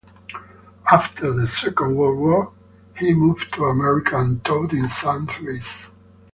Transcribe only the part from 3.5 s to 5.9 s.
to America and taught in Saint Louis.